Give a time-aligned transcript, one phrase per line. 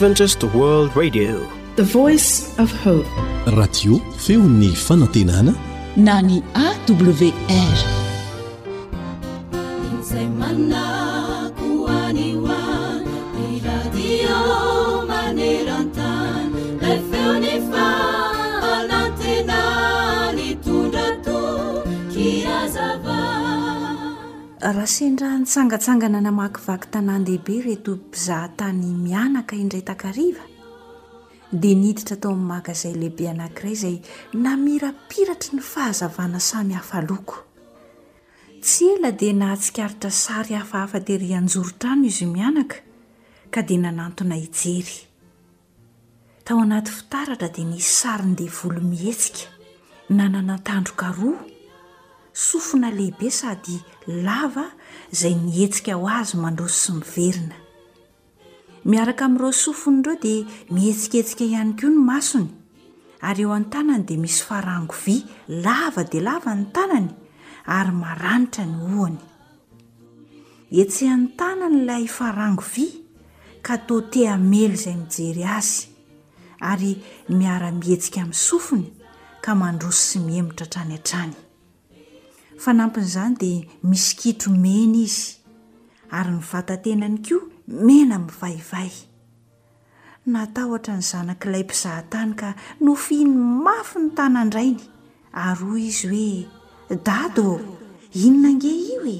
[0.00, 0.90] رatيو
[4.24, 5.46] فeuنi فanotinaن
[6.08, 6.28] نan
[6.64, 7.99] awr
[24.72, 30.44] raha sendra nitsangatsangana namakivaky tanandehibe reto mpizahatany mianaka indray tankariva
[31.60, 33.96] dia niditra tao amin'ny makazay lehibe anankiray izay
[34.44, 37.36] namirapiratra ny fahazavana samy hafaloako
[38.64, 42.76] tsy ela dia nahatsikaritra sary hafahafa-deiry anjoro-trano izy mianaka
[43.52, 44.96] ka dia nanantona ijery
[46.46, 49.50] tao anaty fitaratra dia niy sarin-de volo mihetsika
[50.16, 51.49] nananatandrokaroa
[52.32, 54.64] sofona lehibe sady lava
[55.12, 57.56] zay nietsika ho azy mandrosy sy miverina
[58.90, 60.34] miaraka m'reo sofony reo de
[60.74, 62.48] mietsiketsika ihany ko ny masony
[63.28, 65.16] ary eoantanany de misy farangovya
[65.64, 67.10] lava de lava nyanany
[67.74, 68.64] ayaitra
[69.06, 69.16] ny
[70.70, 72.88] ay eantananylayfarango vya
[73.66, 75.88] ka tteamely zaymijery azy
[76.70, 76.84] ay
[77.38, 78.86] miara-mietsika min'ny sofony
[79.44, 81.34] ka mandrosy sy mihemitra tranyatrany
[82.60, 85.22] fa nampin'izany dia misy kitro meny izy
[86.16, 87.44] ary nivatantenany koa
[87.86, 88.92] mena mivaivay
[90.34, 92.48] natahotra ny zanakilay mpizaha-tany ka
[92.86, 93.32] nofiny
[93.64, 94.80] mafy ny tanandrainy
[95.46, 96.06] ary hoy izy
[96.90, 97.54] hoe dadoô
[98.24, 99.18] inonange io e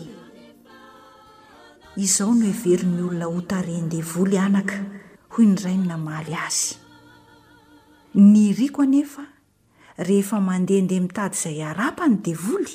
[2.05, 4.79] izaho no heverin'ny olona hotarenydevoly anaka
[5.33, 6.71] hoy n rainy namaly azy
[8.33, 9.23] ny riako anefa
[10.07, 12.73] rehefa mandehandeha mitady izay arapany devoly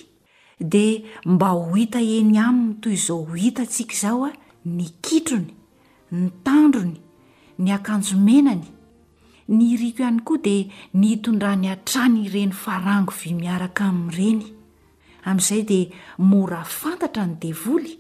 [0.60, 4.32] dia mba ho hita eny amin ny toy izao ho hita ntsika izaho a
[4.78, 5.52] ny kitrony
[6.16, 7.00] ny tandrony
[7.60, 8.64] ny akanjomenany
[9.54, 10.64] ny iriko ihany koa dia
[11.00, 14.46] ny itondrany ha-trany ireny farango vy miaraka amin'n'ireny
[15.28, 15.92] amin'izay dia
[16.32, 17.94] mora fantatra ny devoly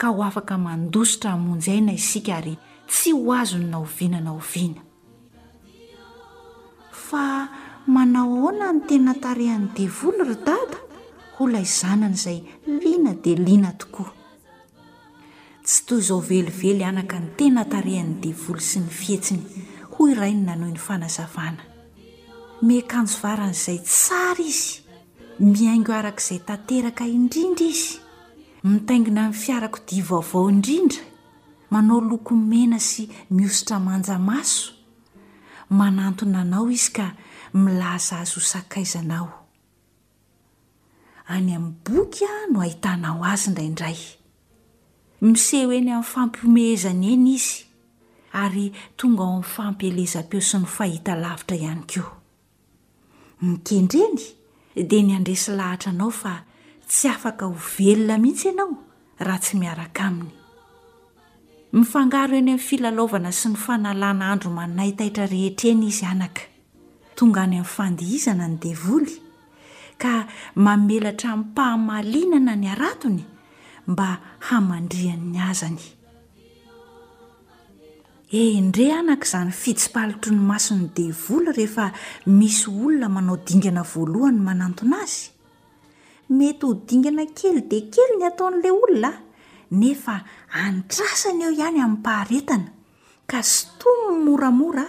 [0.00, 2.56] ka ho afaka mandositra hmonjyaina isika ary
[2.88, 4.80] tsy ho azony na oviana na oviana
[7.06, 7.26] fa
[7.86, 10.88] manao ahoana no tena tarehany devoly rydata
[11.40, 14.14] olaizanan' izay lina dia lina tokoa
[15.64, 19.42] tsy toy izao velively anaka ny tena tarehany devoly sy ny fihetsiny
[19.96, 21.62] hoy irainy nanao ny fanazavana
[22.66, 24.68] miakanjovaran' izay tsara izy
[25.50, 27.88] miaingo arak' izay tanteraka indrindra izy
[28.64, 31.04] mitaingina nyy fiarako divaovao indrindra
[31.70, 34.70] manao loko mena sy miositra manjamaso
[35.78, 37.06] manantonanao izy ka
[37.52, 39.39] milaza azy hosakaizanao
[41.36, 43.98] any amin'ny bokya no ahitanao azy nraindray
[45.26, 47.56] miseho eny amin'ny fampiomehezana eny izy
[48.42, 48.64] ary
[48.98, 52.08] tonga ao amin'ny fampielezam-peo sy ny fahita lavitra ihany keo
[53.46, 54.24] nykendreny
[54.90, 56.34] dia ny andresy lahatra anao fa
[56.90, 57.54] tsy afak ho
[57.92, 58.68] elona mihitsy ianao
[59.26, 60.32] raha tsy miaraka aminy
[61.72, 68.70] ming eny ami'ny filalvana sy ny fanalana andromanaytaitra rehetrey izantonga any amin'nyfandhizna nde
[70.04, 70.14] ka
[70.64, 73.22] mamelatra npahamalinana ny aratony
[73.90, 74.08] mba
[74.48, 75.82] hamandrian'ny azany
[78.42, 81.86] endre anak' izany fitsipalotro ny mason'ny devoly rehefa
[82.38, 85.20] misy olona manao dingana voalohany manantona azy
[86.36, 89.10] mety ho dingana kely di kely ny ataon'ilay olona
[89.80, 90.16] nefa
[90.64, 92.68] andrasana eo ihany amin'nympaharetana
[93.30, 94.86] ka sytomy ny moramora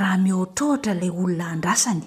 [0.00, 2.04] raha miotrahatra ilay olona andrasany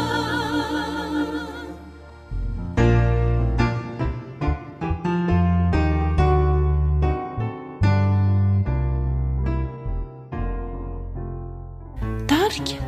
[12.45, 12.79] arika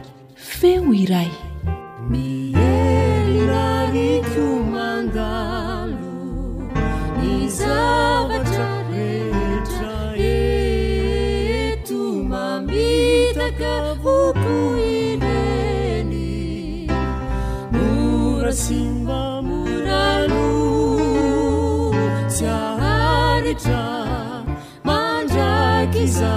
[0.48, 1.30] feo iray
[2.09, 6.15] miery irainko mangalo
[7.21, 9.95] mizavatra retra
[10.27, 12.01] eto
[12.31, 13.74] mamitaka
[14.24, 14.54] opo
[14.92, 16.88] ineny
[17.80, 20.50] norasimmamoralo
[22.39, 23.81] saretra
[24.89, 26.33] mandraky iza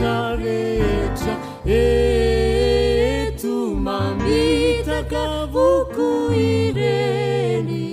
[0.00, 1.32] רece
[3.40, 7.86] tu mamitakavuku ineni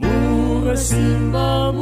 [0.00, 1.79] mursiba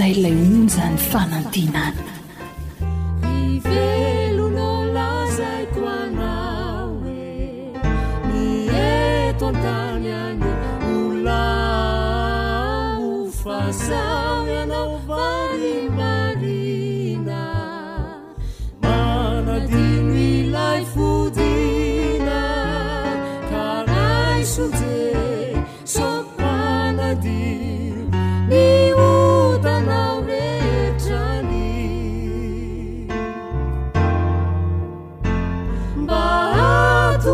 [0.00, 2.09] 在 لz 发 نتن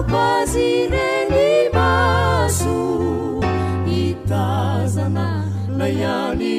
[0.07, 3.01] بزne 你 bsu
[3.87, 5.15] 一 tzn
[5.79, 6.56] 那 ي 你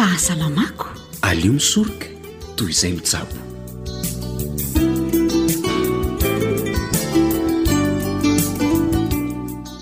[0.00, 0.86] fahasalamako
[1.28, 2.06] alio misoroka
[2.56, 3.36] toy izay mijabo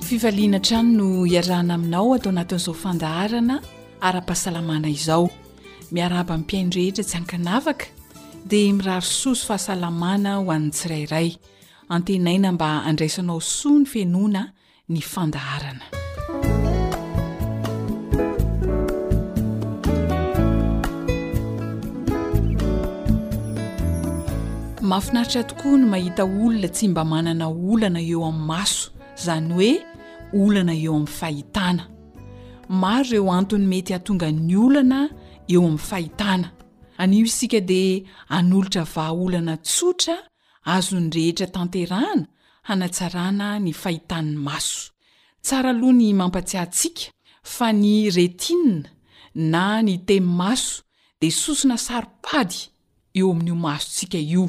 [0.08, 3.56] fivaliana atrany no hiarahna aminao atao anatin'izao fandaharana
[4.06, 5.24] ara-pahasalamana izao
[5.94, 7.86] miaraba nmpiaindrohetra tsy ankanavaka
[8.50, 11.28] dia miraro soso fahasalamana ho an tsirairay
[11.94, 14.42] antenaina mba andraisanao soa ny fenoana
[14.92, 15.84] ny fandaharana
[24.86, 28.88] mahafinaritra tokoa ny mahita olona tsy mba manana olana eo ami'ny maso
[29.18, 29.72] izany hoe
[30.42, 31.82] olana eo ami'y fahitana
[32.82, 34.98] maro ireo antony mety hahatonga ny olana
[35.54, 36.48] eo ami' fahitana
[37.02, 38.00] anio isika dia
[38.36, 40.14] anolotra vaa olana tsotra
[40.74, 42.24] azonyrehetra tanterahana
[42.68, 44.80] hanatsarana ny fahitany maso
[45.46, 47.02] tsara aloha ny mampatsiantsika
[47.54, 48.88] fa ny retinna
[49.52, 50.72] na ny temy maso
[51.20, 52.56] di sosona saropady
[53.18, 54.44] eo amin'io masontsika io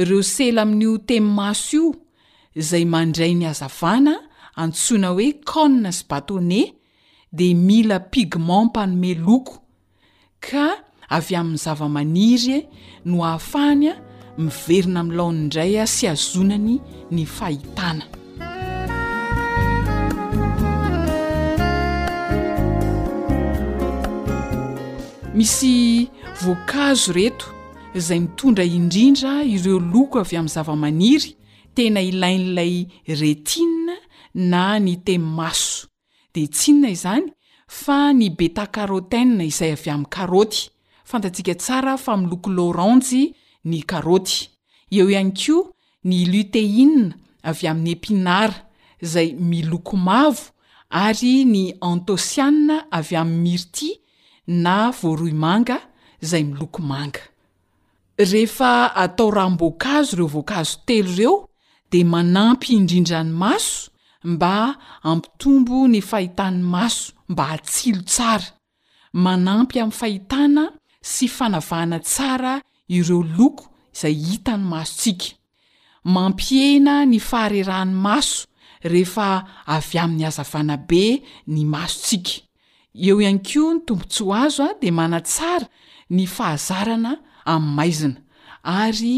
[0.00, 1.86] ireo sela amin'io temy maso io
[2.60, 4.14] izay mandray ny azavana
[4.62, 6.66] antsoina hoe connas batoney
[7.38, 9.54] di mila pigment mpanome loko
[10.46, 10.66] ka
[11.16, 12.68] avy amin'ny zava-maniry e
[13.08, 13.94] no ahafahany a
[14.46, 16.74] miverina milaony indray a sy azonany
[17.14, 18.04] ny fahitana
[25.36, 25.76] misy
[26.42, 27.57] voankazo reto
[28.00, 31.30] zay mitondra indrindra ireo loko avy amin'ny zava-maniry
[31.74, 32.74] tena ilain'ilay
[33.20, 33.94] retine
[34.50, 35.86] na ny temmaso
[36.34, 37.24] de tsinona izany
[37.80, 40.60] fa ny beta karotana izay avy amin'ni karoty
[41.10, 43.22] fantatsika tsara fa miloko loranjy
[43.70, 44.38] ny karoty
[44.96, 45.62] eo ihany koa
[46.08, 47.04] ny luteina
[47.50, 48.58] avy amin'ny epinara
[49.04, 50.44] izay miloko mavo
[51.06, 53.88] ary ny antosiaa avy amin'ny mirti
[54.62, 55.78] na voaroy manga
[56.22, 57.22] izay miloko manga
[58.18, 61.48] rehefa atao ram-boakazo ireo voankazo telo ireo
[61.90, 63.90] dia manampy indrindra ny maso
[64.24, 68.46] mba hampitombo ny fahitany maso mba atsilo tsara
[69.12, 70.64] manampy amin'ny fahitana
[71.02, 72.54] sy fanavahana tsara
[72.88, 75.38] ireo loko izay hita ny masontsika
[76.04, 78.46] mampihena ny faharerahan'ny maso
[78.82, 79.28] rehefa
[79.76, 81.04] avy amin'ny hazavanabe
[81.46, 82.32] ny masontsika
[83.06, 85.66] eo iany ko ny tombontsyho azo a dia manatsara
[86.10, 87.12] ny fahazarana
[87.48, 88.20] amin'ny maizina
[88.80, 89.16] ary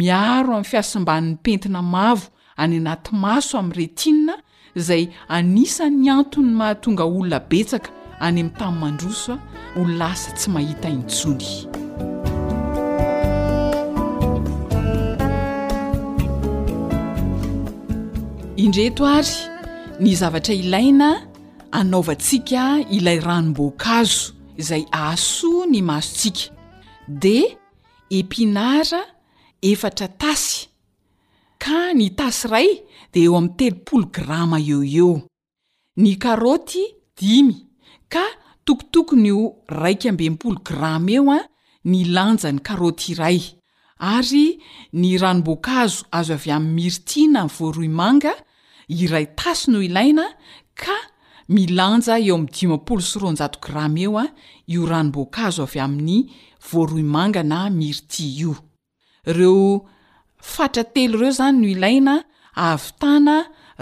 [0.00, 2.26] miaro amin'ny fiasomban'ny pentina mavo
[2.62, 4.34] any anaty maso ami'ny retinina
[4.78, 5.04] izay
[5.36, 7.90] anisany antony mahatonga olona betsaka
[8.26, 9.36] any amin'ny tamn mandrosoa
[9.76, 11.48] holasa tsy mahita intsony
[18.64, 19.36] indreto ary
[20.02, 21.08] ny zavatra ilaina
[21.80, 22.62] anaovantsika
[22.96, 24.20] ilay ranomboakazo
[24.60, 26.42] izay aso ny masotsika
[27.24, 27.38] de
[28.10, 29.00] epinara
[29.62, 30.66] efatra tasy
[31.62, 32.70] ka ny tasy ray
[33.14, 35.12] de eo amin'ny telopolo grama eo eo
[36.02, 36.82] ny karoty
[37.18, 37.54] dimy
[38.12, 38.24] ka
[38.66, 39.42] tokotokony o
[39.80, 41.38] raika ambempolo grama eo a
[41.90, 43.38] ny lanja ny karaoty iray
[44.14, 44.46] ary
[44.92, 48.34] ny ranomboakazo azo avy amin'ny miritina nyvoaroy manga
[48.88, 50.24] iray tasy no ilaina
[50.82, 50.96] ka
[51.54, 54.24] milanja eo ami'nydimpol sronja grama eo a
[54.66, 56.18] io ranomboakazo avy amin'ny
[56.68, 58.54] voroymangana mirti io
[59.24, 59.88] reo
[60.52, 62.14] fatra telo reo zany no ilaina
[62.54, 63.36] avtana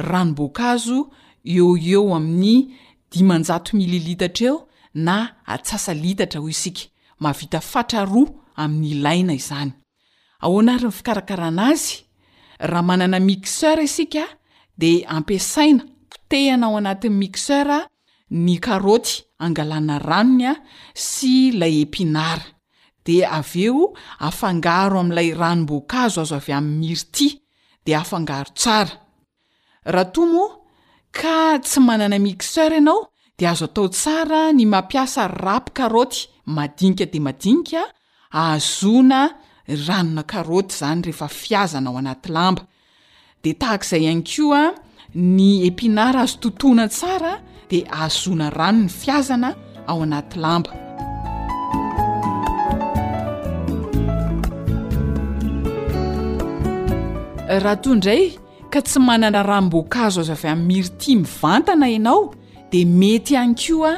[0.08, 0.98] ranobokazo
[1.54, 2.58] eo eo amin'ny
[3.16, 3.22] ij
[3.78, 4.56] miilitatra eo
[5.06, 5.16] na
[5.52, 6.84] atsasaitatra ho isika
[7.22, 8.06] mavi a
[8.62, 11.94] amin'ilaina izanyanar'ny fikarakarana azy
[12.70, 14.24] raha manana mixeur isika
[14.80, 15.82] de ampiasaina
[16.30, 17.68] tehana ao anat'nmixer
[18.44, 19.12] ny aroty
[19.44, 20.52] angalana ranonya
[21.08, 22.46] sy lay epinara
[23.24, 27.28] av eo afangaro amin'ilay ranomboakazo azo avy amin'ny miryty
[27.84, 28.92] de afangaro tsara
[29.86, 30.56] rahato moa
[31.16, 33.06] ka tsy manana mixeur ianao
[33.38, 37.82] de azo atao tsara ny mampiasa rapo karaoty madinika de madinika
[38.32, 39.20] ahazona
[39.88, 42.62] ranona karoty zany rehefa fiazana ao anaty lamba
[43.42, 44.64] de tahak'izay ihany ko a
[45.14, 47.32] ny epinara azo tontoana tsara
[47.70, 49.50] de ahazona rano ny fiazana
[49.88, 50.87] ao anaty lamba
[57.62, 58.22] raha toyindray
[58.72, 62.20] ka tsy manana rahamboakazo azy avy a'ny miry ti mivantana ianao
[62.70, 63.92] de mety hany ko a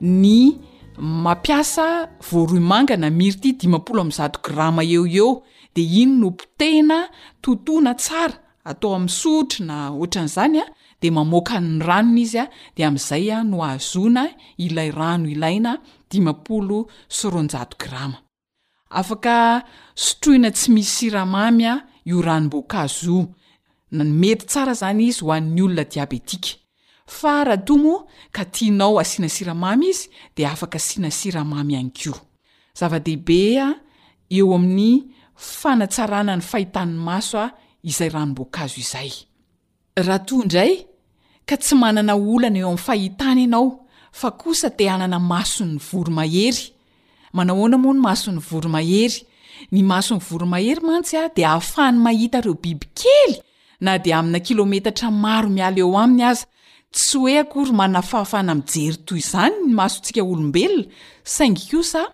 [0.00, 0.58] ny
[0.98, 1.86] mampiasa
[2.30, 5.42] voaromangana miry ty dimapolo amnjato grama eo eo
[5.74, 6.98] de iny no potena
[7.42, 10.66] totoana tsara atao amin'ny sotra na oatran'izany a
[11.00, 14.22] de mamoaka ny ranona izy a de amin'izay a no azona
[14.64, 15.72] ilay rano ilaina
[16.10, 16.78] dimapolo
[17.16, 18.18] soronjato grama
[18.98, 19.34] afaka
[20.04, 21.74] sotroina tsy misy siramamy a
[22.04, 23.16] io ranomboakazo
[23.96, 26.50] na ny mety tsara zany izy ho an'ny olona diabetika
[27.18, 27.94] fa rahatoa mo
[28.34, 30.06] ka tianao asianasiramamy izy
[30.36, 32.12] de afaka asiana siramamy hany ko
[32.78, 33.66] zava-dehibea
[34.36, 34.94] eo amin'ny
[35.60, 37.54] fanatsarana ny fahitannny maso a
[37.90, 39.10] izay ranomboakazo izay
[40.06, 40.72] raha to indray
[41.48, 43.66] ka tsy manana olana eo amin'ny fahitana ianao
[44.20, 46.64] fa kosa te anana maso ny vory mahery
[47.36, 49.18] manahoana moa no masony voro mahery
[49.72, 53.40] ny maso ny voromahery mantsya de ahafahany mahita reo bibikely
[53.80, 56.46] na de amina kilometatra maro mial eo aminy aza
[56.92, 60.88] tsy oe akory mana fahafahna mijery toy zany ny maso tsika olombelona
[61.24, 62.08] saingoaona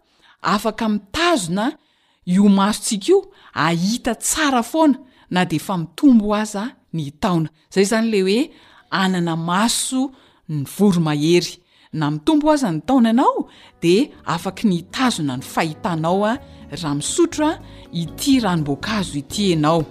[5.31, 8.51] na dea mitombo aza ny taona zay zany leoe
[8.91, 10.11] anana maso
[10.49, 11.59] ny voromahery
[11.93, 13.49] na mitomboaza ny taona anao
[13.83, 16.39] de afak ny tazona ny fahitanao a
[16.71, 17.59] raha misotro a
[17.93, 19.85] ity ranomboakazo ity anao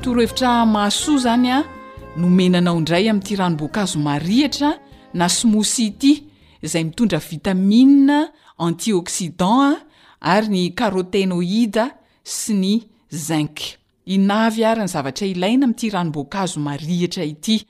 [0.00, 1.64] torohevitra mahasoa zany a
[2.16, 4.78] nomenanao indray ami'ty ranom-boakazo marihitra
[5.14, 6.22] na smosy ity
[6.62, 9.80] zay mitondra vitamina anti oxidan a
[10.36, 11.86] ary ny karotenoïde
[12.22, 17.64] sy ny zinc inavy ary ny zavatra ilaina amity ranomboakazo marihitra ity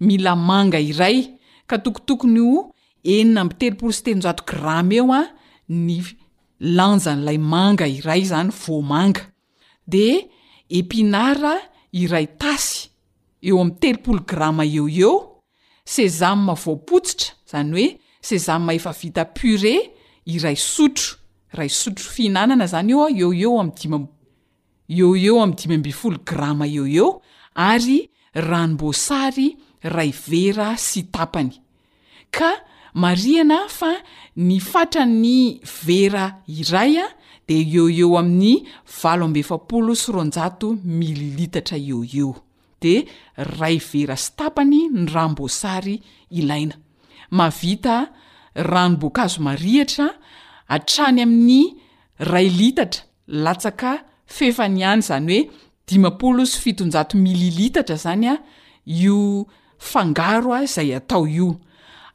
[0.00, 1.37] mila manga iray
[1.68, 2.72] ka tokotokony o
[3.14, 5.22] enina mitelopolo stelonjato grama eo a
[5.86, 5.98] ny
[6.76, 9.22] lanja n'lay manga iray zany voamanga
[9.92, 10.06] de
[10.78, 11.54] epinara
[12.02, 12.80] iray tasy
[13.46, 15.14] eo am' telopolo grama eo eo
[15.94, 17.86] sezamma voapotsitra zany oe
[18.28, 19.74] sezamma efa vita pure
[20.34, 21.10] iray sotro
[21.54, 27.08] iray sotro fihinanana zany eoa eo eoeo eo amifolo gram eo eo
[27.70, 27.98] ary
[28.46, 29.48] ranomboasary
[29.84, 31.54] ray vera sy tapany
[32.34, 32.52] ka
[32.98, 33.92] marihana fa
[34.36, 37.04] ny fatra ny vera iray a
[37.48, 38.66] de ee eo amin'ny
[39.00, 42.34] valo ambefapolo sy ronjato mililitatra eeo eo
[42.82, 43.06] de
[43.58, 46.74] ray vera si tapany ny ramboasary ilaina
[47.30, 50.08] mavitaranoboakazo marihatra
[50.68, 51.62] atrany amin'ny
[52.28, 53.02] ray litatra
[53.44, 53.92] latsaka
[54.26, 55.46] fefany hany zany oe
[55.88, 58.36] dimapolo sy fitonjato mililitatra zany a
[58.84, 59.46] io
[59.78, 61.56] fangaroa zay atao io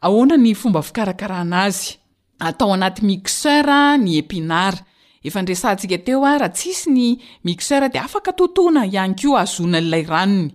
[0.01, 1.98] ahoana ny fomba fikarakarana azy
[2.39, 4.79] atao anaty mixeura ny epinara
[5.24, 7.05] efandresantsika teo a raha tsisy ny
[7.46, 10.51] mixeura de afaka totoana ihany ko azona nilay ranony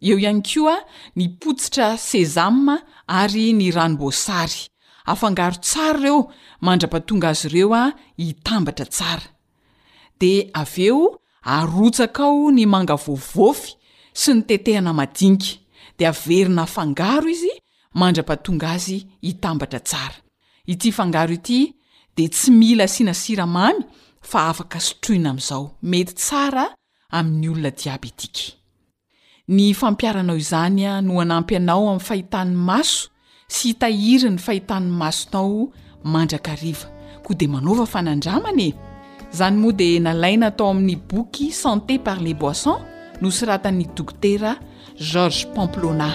[0.00, 0.76] eo iany ko a
[1.16, 4.58] ni potsitra sezam ary ny ranomboasary
[5.06, 6.30] afangaro tsara ireo
[6.64, 7.84] mandra-pah tonga azy ireo a
[8.16, 9.28] hitambatra tsara
[10.20, 13.70] de aveo arotsak ao ny mangavovofy
[14.20, 15.42] sy ny tetehana madink
[16.00, 17.50] deaverina fangaro izy
[18.00, 18.96] mandra-patonga azy
[19.30, 20.16] itambatra tsara
[20.72, 21.58] ity fangaro ity
[22.16, 23.82] de tsy mila sianasiramamy
[24.30, 26.64] fa afaka sotroina ami'izao mety tsara
[27.18, 28.36] amin'nyolona diabetik
[29.54, 33.00] ny fampiaranao izanya no anampy anao ami'ny fahitany maso
[33.54, 35.72] sy itahiri ny fahitany masonao
[36.16, 36.74] aakai
[37.40, 38.70] deanovafanandramanae
[39.36, 42.78] zany moa de nalaina atao amin'ny boky santé par les boisson
[43.20, 44.52] no siratan'ny dokotera
[45.00, 46.08] george pomplona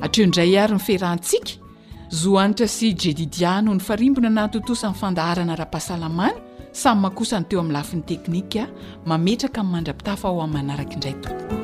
[0.00, 1.58] atreo ndray ary ny firahntsika
[2.08, 6.38] zo anitra sy jedidiano ny farimbona natotosanyfandaharana raha-pahasalamana
[6.72, 8.68] samy mahakosany teo amin'ny lafin'ny teknika
[9.06, 11.59] mametraka min'ymandrapitafa ao aminy manaraka indray to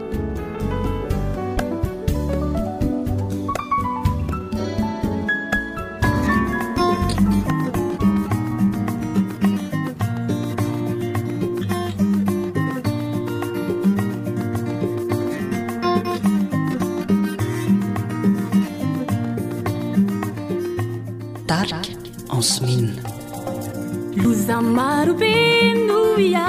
[22.43, 22.93] smina
[24.23, 26.45] loza maro penoia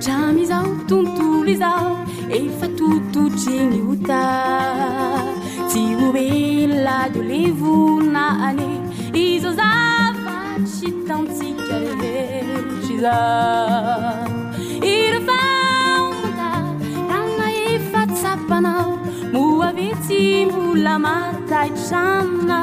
[0.00, 1.92] tramiizao tontolo izao
[2.40, 4.24] efa toto treniota
[5.72, 8.68] ty momela dolevona ane
[9.24, 10.36] iza zava
[10.78, 13.18] sitaontsika ineotry za
[14.94, 16.50] i rafaonta
[17.10, 18.98] tana efa tsapanao
[19.32, 22.62] mo avety mola matai tranna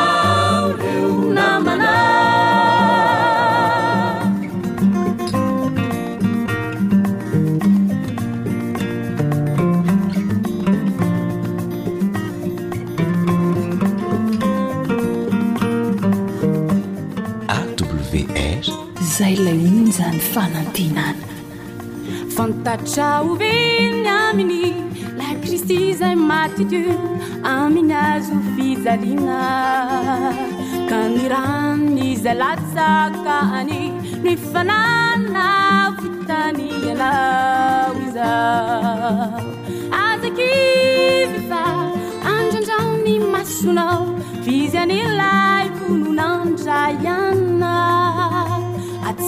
[20.33, 21.27] fanantinana
[22.35, 24.63] fantatra ovelony aminy
[25.19, 26.81] lay kristi zay mati te
[27.55, 29.39] aminy azo fizaliana
[30.89, 33.81] ka miranny zalatsaka hany
[34.23, 35.47] no fanana
[35.99, 38.31] fitaniny anao iza
[40.05, 41.63] azakyvyfa
[42.35, 44.01] androandraony masonao
[44.45, 47.40] vizy anyylay polonaandra iany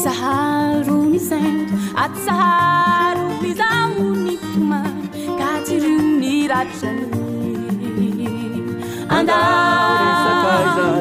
[0.04, 1.70] सहारुमी सेत
[2.04, 3.70] आत सहारु मिजा
[4.24, 4.80] निकमा
[5.40, 6.70] काचीरिव निरात
[9.18, 9.42] अदा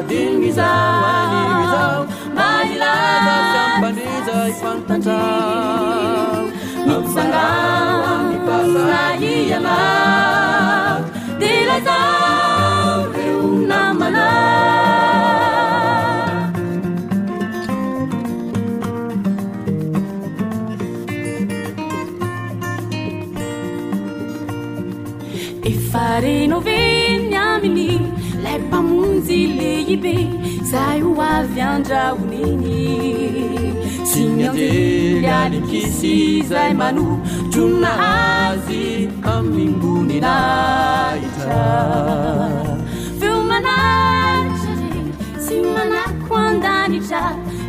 [0.09, 2.93] तिमिि बाहला
[3.83, 4.07] मिज
[4.59, 5.07] स्मनत
[6.87, 7.45] निकसंगा
[8.29, 9.67] मीपसाहियल
[11.43, 11.69] तिल
[25.93, 27.91] farenao venny aminy
[28.43, 30.15] lay mpamonjy lehibe
[30.69, 32.79] zay o avy andrahoniny
[34.07, 36.15] tsy nandzeely anikisy
[36.51, 37.05] zay mano
[37.53, 38.83] jonnaazy
[39.33, 41.61] amimgoninahitra
[43.21, 44.73] veo manatra ze
[45.45, 47.23] tsy manako andanitra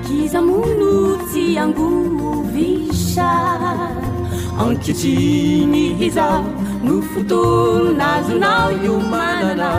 [0.09, 0.93] kizamono
[1.33, 3.29] jy angovisa
[4.67, 6.29] antritriny iza
[6.85, 9.71] noo fotolonazonao io manana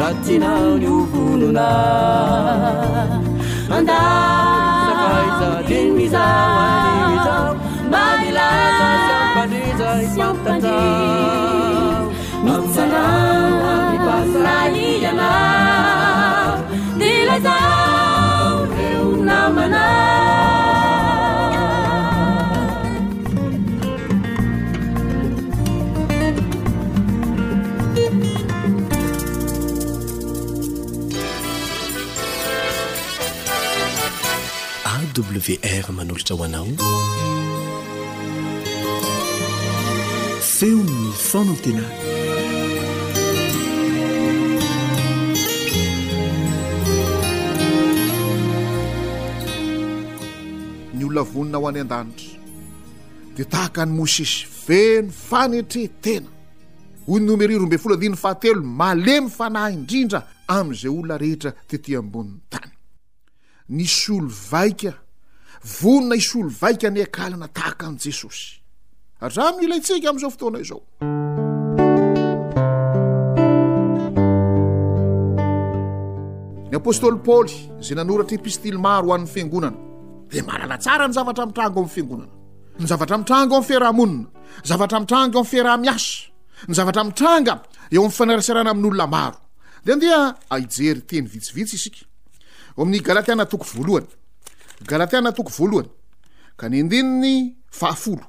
[0.00, 0.50] rahtsyna
[0.82, 1.68] nio volona
[3.76, 7.34] andasakaiza teny mizata
[7.88, 10.76] mbailaandrizay akanza
[12.46, 13.02] noisana
[13.72, 15.28] aipasarai ana
[35.18, 36.66] wr manolotra hoanao
[40.40, 41.82] feony nyfana tena
[50.94, 52.38] ny olona vonina ao any an-danitra
[53.36, 56.28] dia tahaka ny mosesy veno fanetrehtena
[57.06, 62.70] hoyny nomerirombfola din fahatelo malemy fanahy indrindra amin'izay olona rehetra tetỳ ambonin'ny tany
[63.68, 64.92] nisy olo vaika
[65.80, 68.44] vonona isolo vaika ny akalana tahaka an jesosy
[69.36, 70.80] raha mla itsika am'izao fotoana zao
[76.70, 77.54] ny apôstôly paoly
[77.86, 79.78] zay nanoratra epistily maro hoan'ny fingonana
[80.32, 82.32] de mahalala tsara ny zavatra mitranga oam'ny fiangonana
[82.80, 84.24] ny zavatra mitranga eo ami firahamonina
[84.70, 86.14] zavatra mitranga eoam' firah miasa
[86.68, 87.54] ny zavatra mitranga
[87.94, 89.38] eo am'nyfanarasirana amin'olona maro
[89.84, 90.20] de andeha
[90.54, 92.02] aijery teny vitsivitsy isika
[92.74, 94.10] eo amin'ny galatiana toko voalohany
[94.84, 95.88] galatianatoko voaloany
[96.56, 98.24] ka nyandini ny faafolo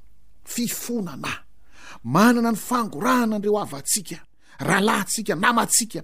[0.53, 1.31] fifonana
[2.03, 4.15] manana ny fangorahana ndreo avatsika
[4.67, 5.99] rahalatsikaaaka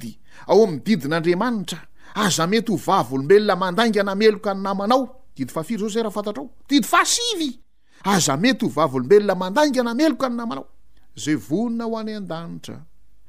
[0.52, 1.80] ao am'ny didin'andriamanitra
[2.24, 5.04] aza mety ho vavolobelona mandangy nameloka ny namanao
[5.36, 10.66] didfafiry zao zay raha fantatrao iaetylobeoa adanaeoka nanao
[11.28, 12.82] ay vonona ho any andanitra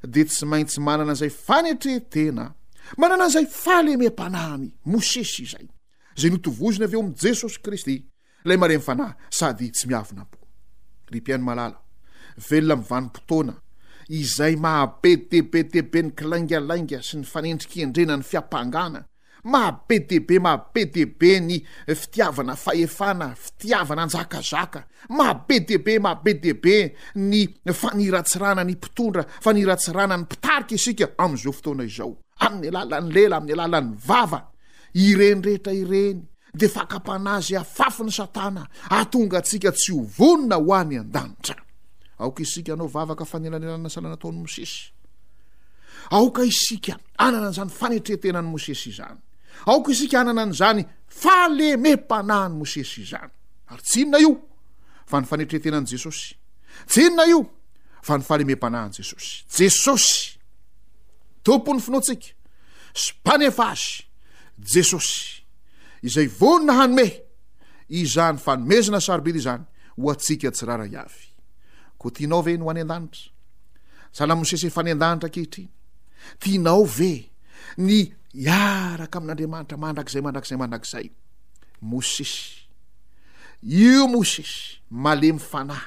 [0.06, 2.52] de tsy maintsy manana 'izay fanetrehtena
[2.98, 5.66] manana an'izay faalemem-panany mosesy izay
[6.20, 7.94] zay notovozina avyeo am' jesosy kristy
[8.46, 10.38] lay maremifanahy sady tsy miavina -po
[11.12, 11.78] lypiano malala
[12.48, 13.54] velona mivanim-potoana
[14.20, 19.00] izay mahabedebe debe ny kilaingalainga sy ny fanendrik'endrena ny fiampangana
[19.44, 28.64] mabe dbe mabe dbe ny fitiavana faefana fitiavana anjakazaka mabe dbe mabe dbe ny faniratsirana
[28.64, 34.40] ny mpitondra faniratsirana ny pitarika isika am'zao fotona izao am'ny alalan'ny lela amin'y alalan'ny vava
[34.94, 36.18] irenirehetra ireny
[36.60, 41.60] de fakapanazy afafi ny satana atonga atsika tsy ovonona ho any a-danitra
[42.18, 44.80] aoka isika anao vavakafa nlanlnaalanataonymosesy
[46.16, 49.20] aokisika anananzany fanetretenanymosesy zany
[49.66, 53.30] aoko isikaanana an' zany falemem-panahany mosesy izany
[53.68, 54.32] ary tsiinona io
[55.06, 56.34] fa ny fanetretenan' jesosy
[56.86, 57.40] tsinona io
[58.02, 60.38] fa ny falemem-panahan' jesosy jesosy
[61.42, 62.30] tompony finoatsika
[62.94, 64.04] sy panefazy
[64.74, 65.42] jesosy
[66.04, 67.10] izay vonona hanomey
[67.88, 69.64] izany fanomezina sarobily zany
[69.96, 71.24] ho atsika tsyrara iavy
[71.98, 73.30] ko tianao ve no ho any an-danitra
[74.12, 75.70] sala-mosesy fany an-danitra nkehitriny
[76.40, 77.14] tianao ve
[77.80, 78.02] ny
[78.34, 81.10] iarakami'n'andriamanitra mandrakzay mandrakzay mandrakzay
[81.80, 82.66] mosisy
[83.62, 85.80] io mosisy malemy fanahy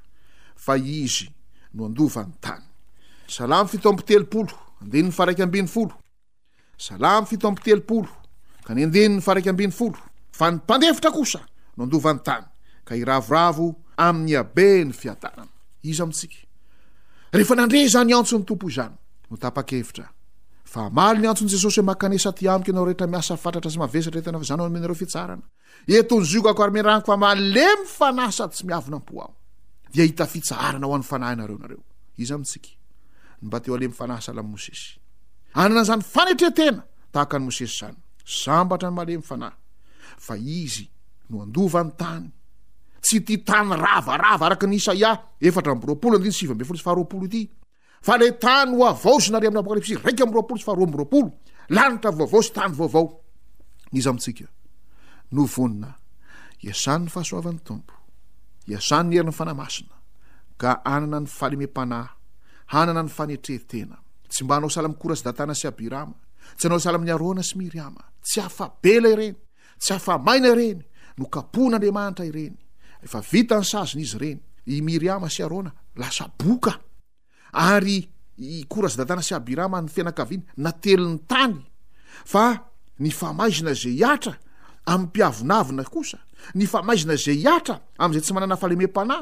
[0.56, 1.30] fa izy
[1.74, 2.64] no andovan'ny tany
[3.28, 5.96] salamy fito ampitelopolo andeny ny faraiky ambiny folo
[6.78, 8.10] salamy fito ampitelopolo
[8.66, 10.00] ka ny andeny ny faraika ambiny folo
[10.32, 11.40] fa ny mpandevitra kosa
[11.78, 12.46] no andovan'ny tany
[12.84, 15.50] ka iravoravo amin'ny abe ny fiatanana
[15.84, 16.38] izy amintsika
[17.32, 18.96] rehefa nandre zany antson'ny tompo izany
[19.30, 20.10] no tapa-kevitra
[20.80, 25.08] a maliny antsony jesosy hoe makanesa tyamiko anao rehtra miasafaatra syen areofemfanahy
[28.34, 32.40] sady tsy miavinampoaoita fitarana ho any fananareoareoyeaey
[40.28, 40.84] a izy
[41.32, 42.28] noandovany tany
[43.06, 45.10] tsy ty tany ravarava araky nyisaia
[45.50, 47.42] efatra mboroapolo andiny siva mbe folo sy faharoapolo ity
[48.06, 51.30] fa le tany avao zonare ami'ny apôkalipsy raiky amiy roapolo sy fahroa amroapolo
[51.76, 53.10] lanitra vaovao sy tany vaoaei
[60.94, 62.00] anana ny famena
[62.80, 69.34] anana ny fantretenatsy mbanao alamkoradatana syamsynaoalay arôna syirama tsy afabela reny
[69.84, 72.32] tsy afamaina enyoaponmanitay
[77.56, 78.10] ary
[78.70, 81.62] orazydatana sy abiramany tena kaviny na telony tany
[82.26, 82.50] fa
[83.00, 83.74] ny famaizina a
[84.86, 85.86] aanay
[87.08, 89.20] tsy eemhny anaayaa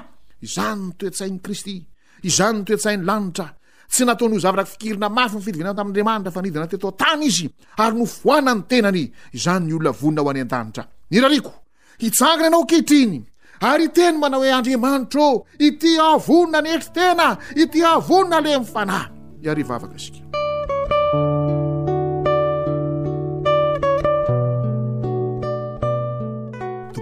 [0.43, 1.79] zany nytoetsain'ny kristy
[2.23, 3.47] izany ntoetsainy lanitra
[3.87, 7.47] tsy nataonyo zavatrak fikirina mafy nfitovina tananriamanitra fanidina tataotany izy
[7.79, 11.51] ary no foanany tenany izany ny olona vonina ho any an-danitra irariko
[11.97, 13.23] hitsangana anao kihtriny
[13.63, 19.07] ary teny mana hoe andriamanitra ô ity avonina nyetritena ity ahvonina le mfanay
[19.51, 20.34] ary vavakasa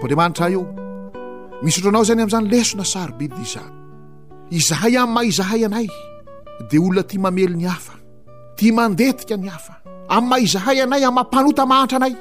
[0.04, 0.72] andriamanitra io
[1.62, 3.62] misotranao zany am'izany lesona sarybidy iza
[4.50, 5.86] izahay amin'nymaha izahay anay
[6.70, 7.94] dia olona tya mamely ny hafa
[8.58, 9.74] tya mandetika ny hafa
[10.12, 12.14] am'ny ma izahay anay an' mampanota mahatra anay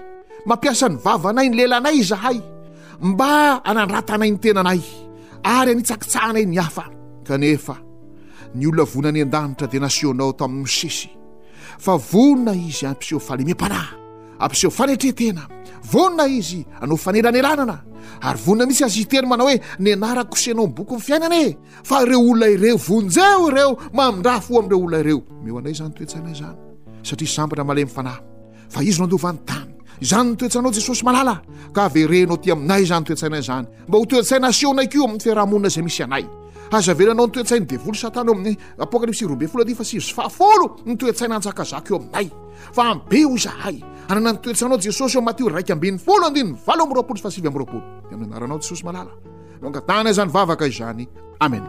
[0.48, 2.39] mampiasany vavaanay ny leilanay zahay
[3.04, 4.82] mba anandratanay ny tenanay
[5.43, 6.86] ary anitsakitsahanay ny afa
[7.28, 7.76] kanefa
[8.56, 11.08] ny olona vona any an-danitra dia nasehonao toamin'n nosesy
[11.84, 14.03] fa vonina izy ampiseho falemeam-panahy
[14.43, 15.47] ampseho fanetretena
[16.03, 17.77] onna izy anao fanelanelanana
[18.27, 23.47] ary onina misy aitey manao oe ninara kosenao bokonyfiainana e fa reo olona ireo vonjeo
[23.49, 25.91] ireo mandra fo are olaieonyntoesnao
[30.79, 35.03] esosyaanaoty ainaynyoeaianymb hotoesaina eonako
[35.43, 36.17] am'ny fahanna
[36.73, 40.25] ayisy ayelanao ntoesanydelyatnoaiysobeatyfa sa
[40.93, 42.29] ntoesaina akazaeoaay
[44.10, 48.16] anana nytoetsanao jesosy o matio raiky ambeny folo andinyy valo amroapolotsy fa asivy amroapoly de
[48.16, 49.12] nnaranao jesosy malala
[49.62, 51.08] no ngatana y zany vavaka izany
[51.39, 51.63] amen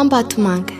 [0.00, 0.74] ambatomanga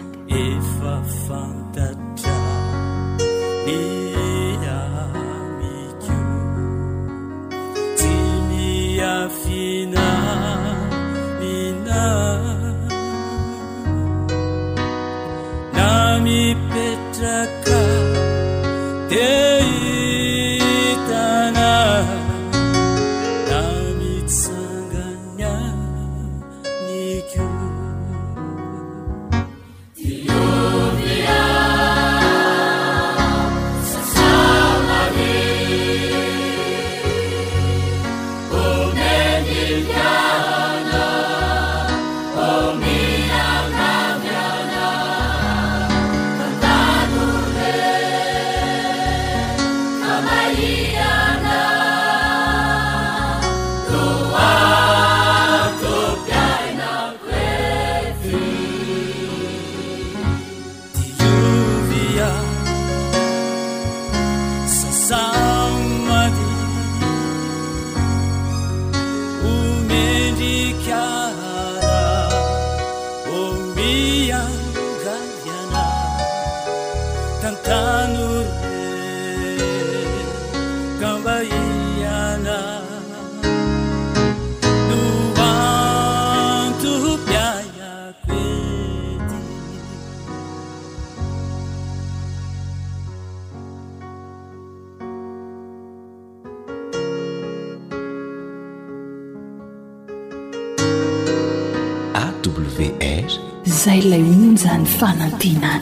[104.99, 105.81] فلتينا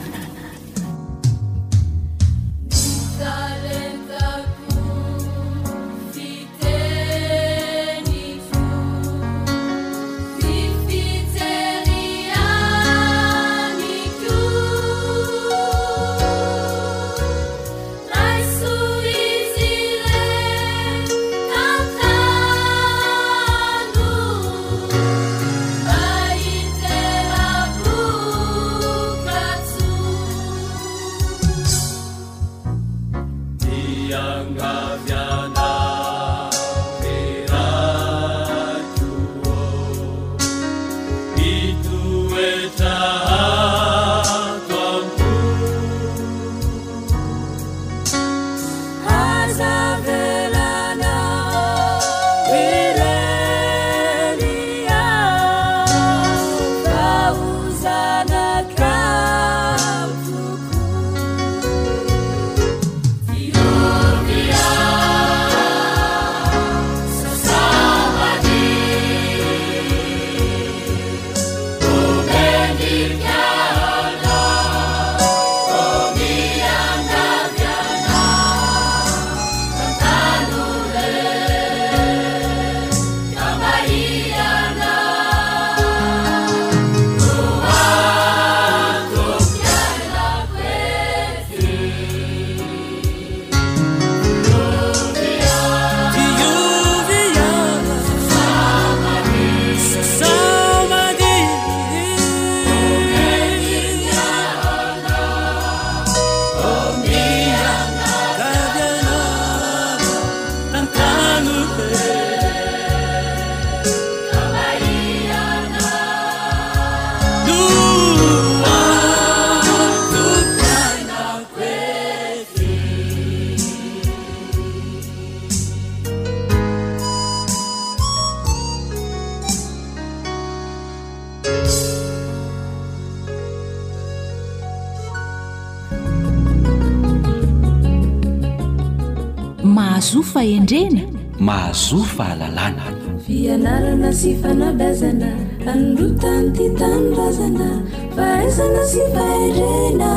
[143.23, 145.29] fianarana sy fanabazana
[145.71, 147.69] anrotany ty tanrazana
[148.17, 150.11] fa hasana sy fahirena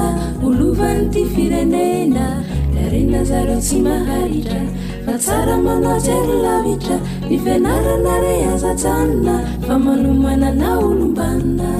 [0.46, 2.24] olovany ty firenena
[2.88, 4.62] arenazaro tsy mahaitra
[5.04, 6.96] fa tsara manaotsy lylavitra
[7.28, 9.34] mifianarana re azatsanona
[9.68, 11.79] fa manomanana olombanina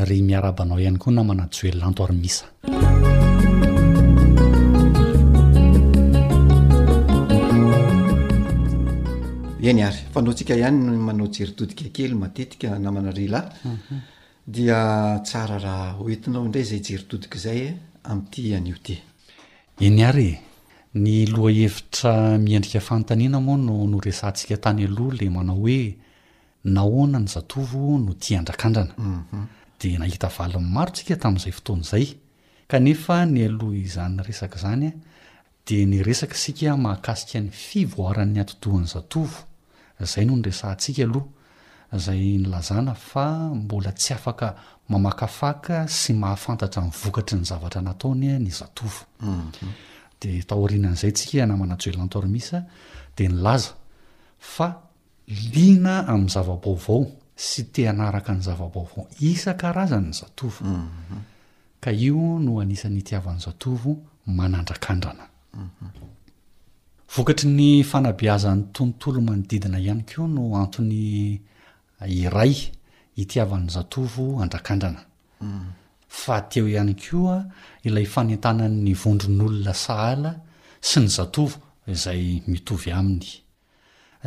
[0.00, 2.44] ary miarabanao ihany koa namanatsy oelonanto arymisa
[9.70, 10.78] eny ary fanao antsika ihany
[11.08, 13.98] manao jeri dodika kely matetika namanarea lahy mhm.
[14.54, 14.78] dia
[15.28, 17.74] tsara raha hoentinao indray zay jeri dodika zay eh,
[18.10, 18.96] ami'ity anio te
[19.86, 20.30] enyary
[21.02, 22.14] ny loha hevitra
[22.44, 25.82] miendrika fantaniana moa no no resantsika tany aloha la manao hoe
[26.64, 29.44] nahoana ny zatovo no ti andrakandrana mhm.
[29.88, 32.06] e nahita valon maro tsika tamin'izay fotoan' izay
[32.70, 34.88] kanefa ny aloha izanny resak zany
[35.66, 39.38] de ny resaka sika mahakasika ny fivoaran'ny atodohany zatovo
[40.12, 41.28] zay no nresahantsika aloha
[42.04, 43.26] zay nylazana fa
[43.62, 44.46] mbola tsy afaka
[44.88, 48.36] mamakafaka sy mahafantatra mhm.
[48.36, 49.04] anyzaoza
[54.56, 54.66] fa
[55.52, 57.00] lina amin'nyzavabaovao
[57.36, 61.18] sy te anaraka ny zavabaovao isankarazany ny zatovo mhm.
[61.80, 65.88] ka io no anisan'ny itiavan'ny zatovo manandrakandrana mhm.
[67.16, 71.40] vokatry ny fanabeazan'ny tontolo manodidina ihany koa no antony
[72.08, 72.56] iray
[73.16, 75.02] itiavan'ny zatovo andrakandrana
[75.40, 75.68] mhm.
[76.08, 77.44] fa teo ihany koa
[77.84, 80.38] ilay fanentanan'ny vondron'olona sahala
[80.80, 81.56] sy ny zatovo
[81.90, 83.43] izay mitovy aminy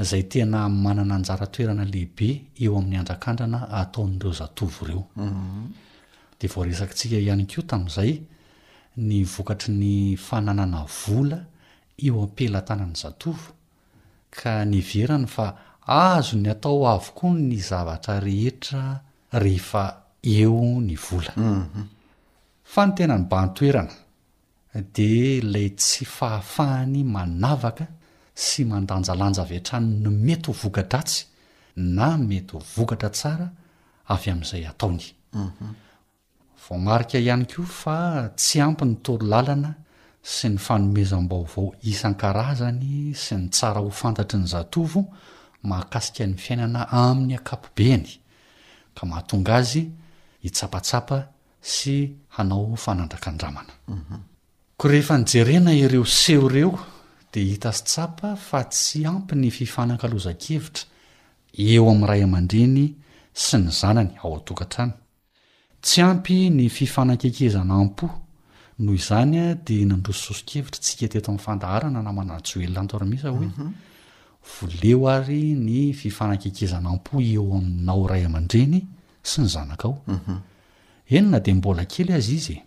[0.03, 2.29] zay tena manana anjara toerana lehibe
[2.63, 5.65] eo amin'ny andrakandrana ataon'ireo zatov ireo mhm.
[6.39, 8.11] dea vao resaktsika ihany ko tamin'izay
[9.07, 9.95] ny vokatry ny
[10.27, 11.39] fananana vola
[12.05, 13.49] eo ampilatanany zatovo
[14.37, 15.45] ka ny verany fa
[16.01, 18.83] azo ny atao avokoa ny zavatra rehetra
[19.43, 19.83] rehefa
[20.39, 21.85] eo ny vola mhm.
[22.71, 23.93] fa ny tena ny bantoerana
[24.95, 27.87] di ilay tsy fahafahany manavaka
[28.37, 31.25] sy mandanjalanja vy antrany no mety ho vokadratsy
[31.75, 33.47] na mety ho vokatra tsara
[34.13, 35.67] avy amin'izay ataony mhm.
[36.67, 37.97] vomarika ihany ko fa
[38.37, 39.73] tsy ampy ny toro lalana
[40.23, 45.01] sy ny fanomezam-baovao isan-karazany sy ny tsara ho fantatry ny zatovo
[45.63, 48.09] mahakasika ny fiainana amin'ny akapobeany
[48.95, 49.83] ka mahatonga azy
[50.43, 51.19] hitsapatsapa
[51.61, 54.21] sy hanao fanandraka andramana mhm.
[54.77, 56.73] korehefa nyjerena ireo seho ireo
[57.33, 60.85] dia hita sitsapa fa tsy ampy ny fifanakalozankevitra
[61.57, 62.85] eo amin'n ray aman-dreny
[63.33, 64.93] sy ny zanany ao atokantrany
[65.81, 68.07] tsy ampy ny fifanan-kekezana ampo
[68.79, 73.73] noho izany a dia nandrosososo-kevitra tsika teto amin'n fandaharana namanana tsy hoelona antorimisao hoe mhm.
[74.59, 78.85] voleo ary ny fifanan-kekezana ampo eo aminnao ray aman-dreny
[79.23, 80.39] sy ny zanaka ao mhm.
[81.15, 82.66] enona di mbola kely azy izy e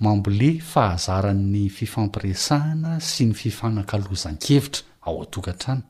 [0.00, 5.82] mambole fahazaran'ny fifampiresahana sy ny fifanakalozan-kevitra ao atokantrany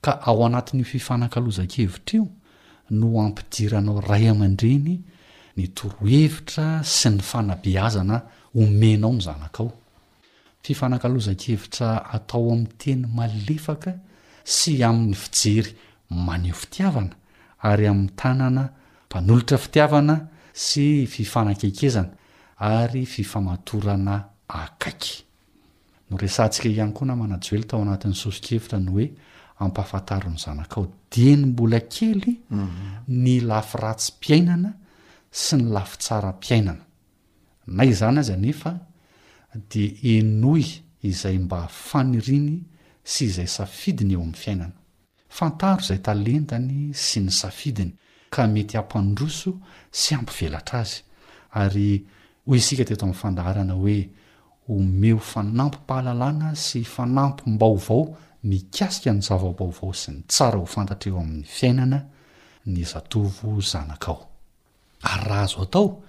[0.00, 2.28] ka ao anatin'ny fifanankalozan-kevitra io
[2.90, 4.98] no ampidiranao ray aman-dreny
[5.56, 8.20] ny torohevitra sy ny fanabeazana
[8.54, 9.72] omenao ny zanakao
[10.62, 13.96] fifanakalozan-kevitra atao amin'ny teny malefaka
[14.44, 15.72] sy amin'ny fijery
[16.10, 17.16] maneho fitiavana
[17.64, 18.68] ary amin'ny tanana
[19.08, 20.20] mpanolotra fitiavana
[20.52, 22.12] sy fifanan-kekezana
[22.58, 25.24] ary fifamatorana akaiky
[26.10, 29.06] no resa ntsika ihany koa na manajoely tao anatin'ny sosokevitra ny hoe
[29.62, 33.06] ampahafantaro ny zanakao di ny mbola kely mhm.
[33.08, 34.70] ny lafi ratsy mpiainana
[35.30, 36.84] sy ny lafi tsarampiainana
[37.66, 38.70] na izany azy anefa
[39.70, 39.84] de
[40.14, 40.64] enoy
[41.10, 42.64] izay mba faniriany
[43.04, 44.74] sy izay safidiny eo amin'ny fiainana
[45.28, 47.92] fantaro izay talentany sy ny safidiny
[48.34, 49.50] ka mety hampandroso
[50.00, 51.02] sy ampivelatra azy
[51.62, 51.90] ary
[52.48, 54.08] hoy isika teto amin'ny fandaharana hoe
[54.72, 58.00] omeo fanampym-pahalalàna sy fanampymbaovao
[58.48, 61.98] mikasika ny zavam-baovao sy ny tsara ho fantatreo amin'ny fiainana
[62.66, 64.18] ny zatovo zanakao
[65.02, 66.02] ary raha azo atao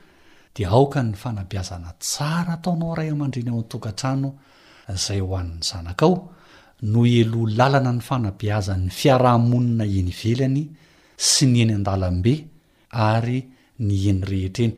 [0.55, 4.31] dia aoka ny fanabiazana tsara ataonao ray aman-dreny ao any-togatrano
[5.05, 6.15] zay ho an'ny zanakao
[6.81, 10.63] noho eloh lalana ny fanabiazan'ny fiarahamonina eny velany
[11.17, 12.33] sy ny eny an-dalambe
[12.95, 13.39] ary
[13.79, 14.75] ny eny rehetreny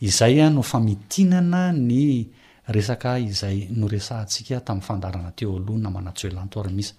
[0.00, 2.28] izay a ah no famitinana ny
[2.68, 6.94] resaka izay no resahantsika tamin'ny fandarana teo aloha namana tsy helantoary misa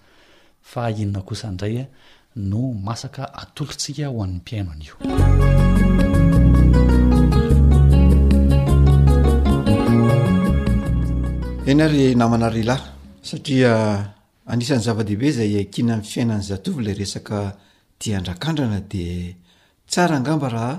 [0.62, 1.88] fa inona kosa indray a ah
[2.36, 4.94] no masaka atolotratsika ho an'ny mpiainana io
[11.70, 12.84] eny ary namana ry lary
[13.22, 13.72] satria
[14.46, 17.56] anisan'ny zava-dehibe zay kiananny fiainany zatovy ila resaka
[17.98, 19.34] tiandrakandrana de
[19.88, 20.74] tsara angamba raha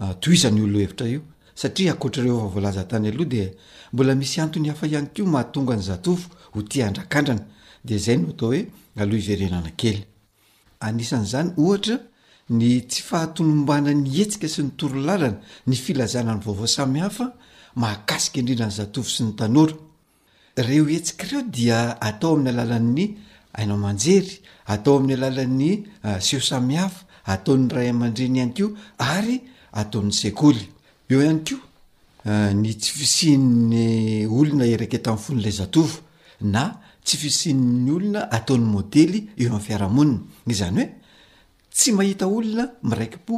[0.00, 1.20] ah, toisany olo hevitra io
[1.60, 3.56] satria aotrareavoalaza tany alohade
[3.92, 6.28] bola misy antony hafa iany ko mahatongany atovo
[12.88, 15.36] tsy fahatnombanany hetsika sy ny torolalana
[15.66, 17.26] ny filazana ny vaovao samy hafa
[17.74, 23.06] mahkasika drindrany zatovo sy nyanesikaeo iataoa'ny alalanny
[23.68, 24.24] naoanjey
[24.66, 27.00] ataoa'ny alalanny ah, seho samihafa
[27.34, 28.66] atao'ny raman-dreny anyko
[29.02, 30.30] aatao'y sey
[31.08, 31.58] eo ihany keo
[32.24, 35.96] eh, ny tsi fisinny olona iraky tamin'y fon'ilay zatovo
[36.40, 36.62] na
[37.04, 40.86] tsy fisin'ny olona ataon'ny modely eo amin'ny fiarahamonina izany hoe
[41.76, 43.34] tsy mahita olona miraikipo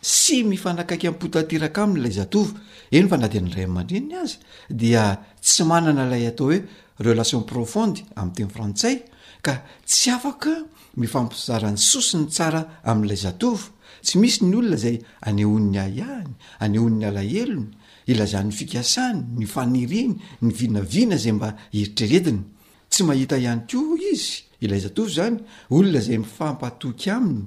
[0.00, 2.52] sy mifanakaiky ampotatiraka amin'ilay zatovo
[2.94, 4.38] eny fa nadea nyrayman-drinny azy
[4.70, 6.60] dia tsy manana ilay atao hoe
[7.08, 8.96] relation profonde ami'teny frantsay
[9.42, 10.54] ka tsy afaka
[10.96, 14.96] mifampizarany sosiny tsara am'ilay zatovo tsy misy ny olona zay
[15.26, 16.32] aneon'ny ay ahny
[16.64, 17.70] aneon'ny alahelony
[18.10, 22.42] ilazahn'ny fikasany ny faniriny ny vinaviana zay mba heritrerediny
[22.90, 25.36] tsy mahita ihany ko izy ilay zatovo zany
[25.70, 27.46] olona zay mifampatoky aminy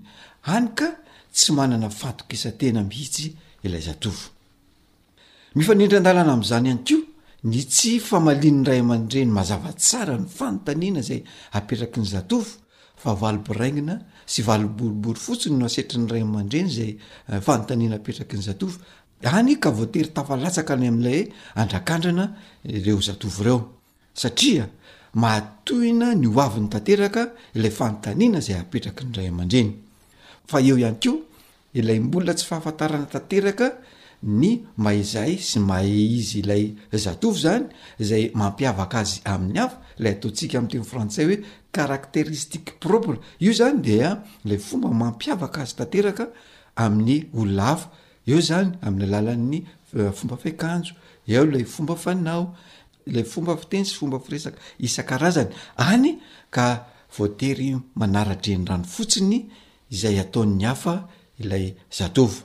[0.56, 0.90] any ka
[1.34, 3.32] tsy manana fatokisa tena mihitsy
[3.66, 4.30] ilay zatofo
[5.56, 6.98] mifendra adalana am'zany ihany ko
[7.48, 11.22] ny tsy famalinn ray aman-dreny mazavatsara ny fanontaniana zay
[11.58, 12.60] apetraky ny zatofo
[13.02, 13.96] fa valboraigngina
[14.32, 18.78] sy albolibory fotsiny noasetri nyray aman-dreny zay eh, fantanina apetraky ny zatov
[19.22, 21.16] aykaoaterytafalataka nyamla
[21.60, 22.26] andrakandrna
[22.64, 23.16] eh, reozav
[25.72, 27.26] eoanony a
[27.80, 29.28] fanna zay apetrak nyray
[30.52, 31.22] aadeny
[31.80, 33.68] ila mbolna tsy fahafantarana tateraka
[34.24, 36.64] ny mahzay sy mahay izy ilay
[37.04, 37.66] zatovy zany
[38.10, 41.38] zay mampiavaka azy amin'ny afa lay ataontsika am'tey frantsay oe
[41.72, 46.24] karacteristike propre io zany dea ah, lay fomba mampiavaka azy tanteraka
[46.84, 47.88] amin'ny o lafa
[48.32, 49.60] eo zany amin'ny alalan'ny
[50.00, 50.94] eh, fomba fakanjo
[51.34, 52.44] eo lay fomba fanao
[53.10, 55.50] ilay fomba fiteny sy fomba firesaka isan-karazany
[55.92, 56.12] any
[56.56, 56.66] ka
[57.18, 57.70] voatery
[58.02, 59.38] manaradrenydrano fotsiny
[59.94, 60.96] izay ataon'ny afa
[61.44, 61.66] ilay
[61.98, 62.40] zatova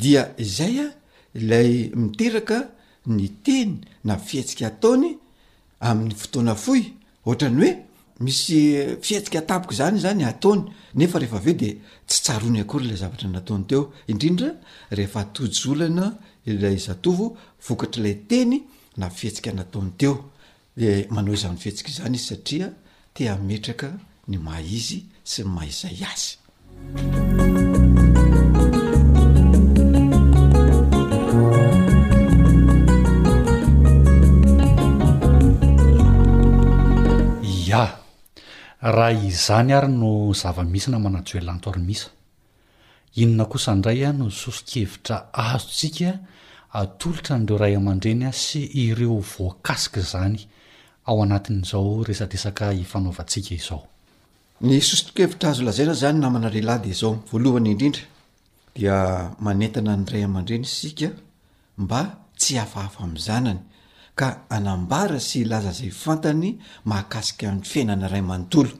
[0.00, 0.22] dia
[0.56, 0.88] zay a
[1.34, 2.58] lay miteraka
[3.06, 3.72] ny teny
[4.04, 5.10] na fihaitsika ataony
[5.80, 6.84] amin'ny fotoana foy
[7.26, 7.72] ohatrany hoe
[8.20, 10.62] misy eh, fihetsika taboka zany zany ataony
[10.94, 11.70] nefa rehefa aveo de
[12.06, 14.52] tsy tsaroany akory lay zavatra nataony teo indrindra
[14.90, 16.14] rehefa atoj olana
[16.46, 17.36] lay izatovo
[17.68, 18.62] vokatry ilay teny
[18.96, 20.16] na fihetsika nataony teo
[20.76, 22.72] de eh, manao izany fihetsika zany izy satria
[23.14, 23.92] teametraka
[24.28, 26.30] ny maizy sy ny mahaizay azy
[37.82, 37.90] ah
[38.96, 40.10] raha izany ary no
[40.42, 42.08] zava-misina manajy oelanto arymisa
[43.22, 45.16] inona kosa indray a no soso-kevitra
[45.48, 46.10] azo tsika
[46.80, 50.36] atolotra n'ireo ray aman-dreny a sy ireo voankasika zany
[51.08, 53.80] ao anatin'izao resadesaka hifanaovantsiaka izao
[54.66, 58.04] ny soso-kevitra azo lazaina zany namana rehailahy dea izao voalohany indrindra
[58.76, 58.96] dia
[59.46, 61.08] manentana ny ray aman-dreny isika
[61.84, 62.00] mba
[62.40, 63.60] tsy hafahafa ami'ny zanany
[64.48, 68.74] anambara sy ilaza zay fantany maakasika fiainana ray manontolao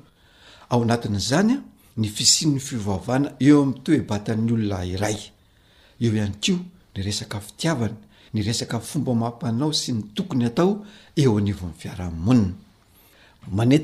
[0.71, 1.63] anatin'zanya
[1.97, 5.17] ny fisinny fivavana eo am'ny toebatan'nyolona iray
[6.01, 6.53] eo iany ko
[6.95, 7.95] ny resaka fitiavany
[8.35, 10.85] ny resaka fomba mampanao sy ny tokony atao
[11.17, 12.47] eoanarnea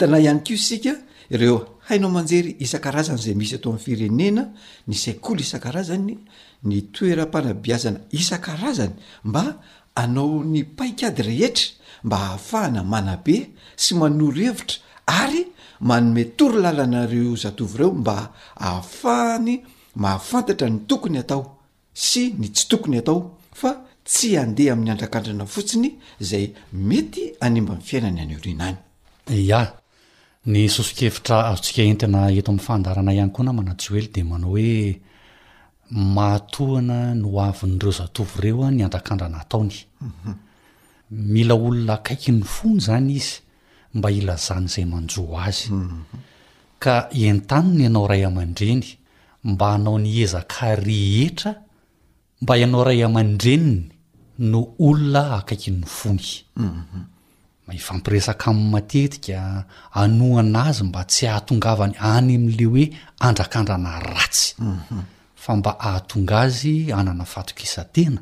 [0.08, 0.86] hayo isik
[1.30, 4.50] reo hainao manjery isanarazanyzay misy atoa'yfirenena
[4.88, 6.18] ny si isanarazany
[6.62, 9.60] ny toera-anaiazana iaznymba
[9.94, 11.70] anao ny paika ady rehetra
[12.04, 13.34] mba hahafahana mana be
[13.76, 15.42] sy manory hevitra ary
[15.80, 18.14] manometory lalanareo zatovy ireo mba
[18.62, 19.56] hahafahany
[20.02, 21.42] mahafantatra ny tokony atao
[21.94, 23.20] sy ny tsy tokony atao
[23.60, 23.70] fa
[24.06, 25.90] tsy handeha amin'ny andrakandrana fotsiny
[26.28, 26.46] zay
[26.88, 28.76] mety animba ny fiainany any orianany
[29.40, 29.60] ia
[30.50, 34.72] ny sosikefitra azotsika entena eto amin'ny faandarana ihany ko na manatsy hoely de manao hoe
[35.90, 39.76] mahatohana no avin'ireo zatovy ireo a ny andrakandrana taony
[41.34, 43.40] mila olona akaiky ny fony zany izy
[43.96, 45.66] mba ilaza n'izay manjoa azy
[46.82, 46.94] ka
[47.28, 48.84] en-taniny ianao ray aman-dreny
[49.52, 51.52] mba hanao ny ezaka rehetra
[52.42, 53.82] mba ianao ray aman-dreniny
[54.50, 56.26] no olona akaiky ny fony
[57.66, 59.38] mifampiresaka amin'ny matetika
[60.00, 62.84] anoana azy mba tsy hahatongavany any amin''le hoe
[63.26, 64.48] andrakandrana ratsy
[65.40, 68.20] fa mba ahatonga azy anana fahatokisatena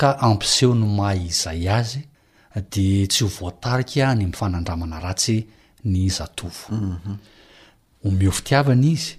[0.00, 1.98] ka ampiseho ny mah izay azy
[2.72, 5.36] de tsy ho voatarikany am' fanandramana ratsy
[5.90, 7.18] ny zatovo mhm.
[8.06, 9.12] omeho fitiavany izy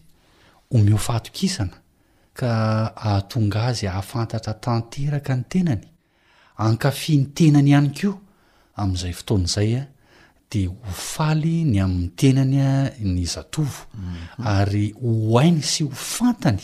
[0.76, 1.78] omeho faatokisana
[2.38, 2.50] ka
[3.08, 5.84] ahatonga azy ahafantatra tanteraka ny tenany
[6.66, 8.10] ankafy ny tenany ihany ko
[8.82, 9.86] am'izay fotoan'izay a
[10.50, 10.76] de ho
[11.14, 12.68] faly ny amin'ny tenanya
[13.16, 14.18] ny zatovo mhm.
[14.58, 16.64] ary hoainy sy ho fantany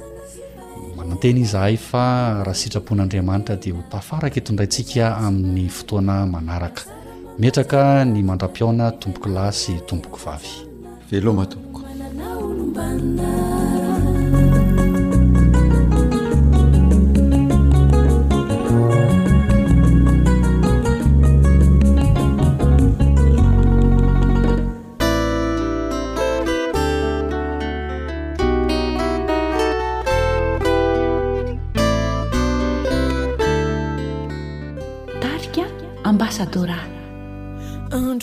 [1.11, 6.81] manteny izahay fa raha sitrapon'andriamanitra dia ho tafaraka etondrayntsika amin'ny fotoana manaraka
[7.41, 7.81] metraka
[8.13, 10.53] ny mandra-piona tompoko lay sy tompoko vavy
[11.09, 11.79] veloma tompoko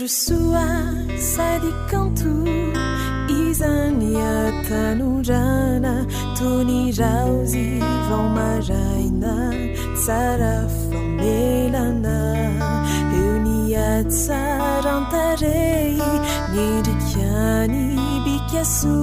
[0.09, 0.67] sua
[1.21, 2.33] sadi kantu
[3.29, 7.77] izania tanurana tuni rauzi
[8.09, 9.35] vommaraina
[10.05, 12.17] sara fomelana
[13.21, 17.85] yuniat çarantarei nnedekiani
[18.25, 18.97] bikhiasu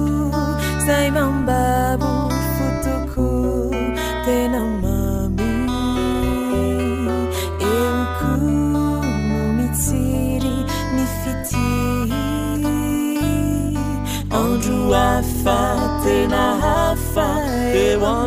[0.86, 2.35] zaimambabo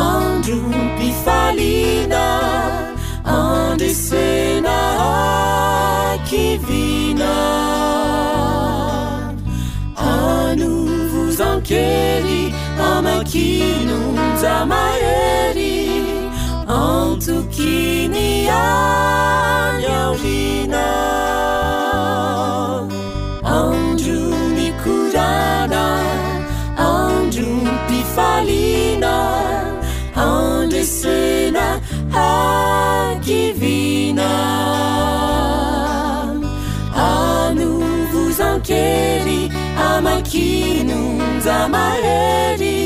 [0.00, 0.58] andro
[1.00, 2.24] difalina
[3.38, 4.76] andresena
[5.08, 7.34] a kivina
[10.14, 10.72] ano
[11.14, 12.38] vozankeri
[12.78, 13.50] tamaki
[13.90, 15.95] nonza maheri
[16.78, 20.80] antuquini aauvina
[23.56, 24.24] adu
[24.56, 25.84] ni curada
[26.86, 29.14] andunpifalina
[30.26, 31.66] andesena
[32.26, 34.30] aqivina
[37.08, 37.10] a
[37.60, 39.40] nugusanqueri
[39.90, 40.50] amaqui
[40.90, 41.00] nu
[41.46, 42.85] zamareri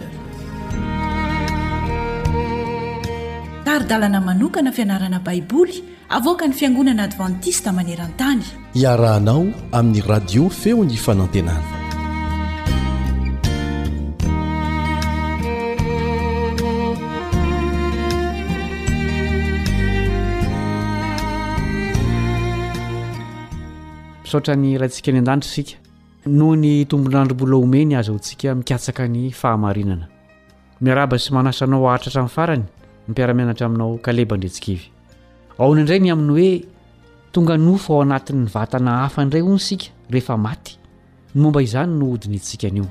[3.73, 5.75] ary dalana manokana fianarana baiboly
[6.17, 8.43] avoka ny fiangonana advantista manerantany
[8.83, 9.43] iarahanao
[9.79, 11.77] amin'ny radio feo ny fanantenana
[24.23, 25.73] misaotra ny rahantsika any an-danitra isika
[26.39, 30.05] noho ny tombonandrombola omeny aza hontsika mikatsaka ny fahamarinana
[30.83, 32.65] miaraba sy manasanao ahatratra in'ny farany
[33.11, 34.85] mpiaramianatra aminao kalebaindretsikivy
[35.61, 36.51] aona indray ny aminy hoe
[37.33, 40.73] tonga nofo ao anatin'ny vatana hafa indray ho nsika rehefa maty
[41.35, 42.87] ny momba izany no hodiny ntsikan'io